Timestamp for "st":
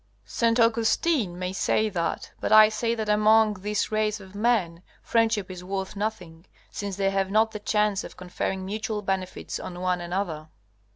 0.25-0.59